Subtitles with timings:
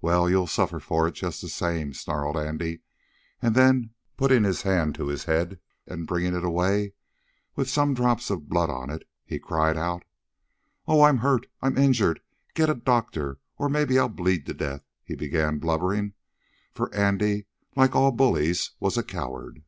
[0.00, 2.80] "Well, you'll suffer for it, just the same, snarled Andy,
[3.42, 6.94] and then, putting his hand to his head, and bringing it away,
[7.54, 10.04] with some drops of blood on it, he cried out:"
[10.88, 11.48] "Oh, I'm hurt!
[11.60, 12.22] I'm injured!
[12.54, 16.14] Get a doctor, or maybe I'll bleed to death!" He began blubbering,
[16.72, 17.44] for Andy,
[17.76, 19.62] like all bullies, was a coward.